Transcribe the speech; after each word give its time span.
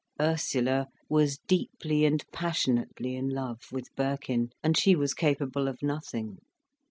Ursula 0.19 0.87
was 1.09 1.37
deeply 1.47 2.05
and 2.05 2.23
passionately 2.31 3.15
in 3.15 3.29
love 3.29 3.71
with 3.71 3.95
Birkin, 3.95 4.49
and 4.63 4.75
she 4.75 4.95
was 4.95 5.13
capable 5.13 5.67
of 5.67 5.83
nothing. 5.83 6.39